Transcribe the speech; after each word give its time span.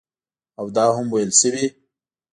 او 0.59 0.65
دا 0.75 0.85
هم 0.95 1.07
ویل 1.11 1.31
شوي 1.41 1.65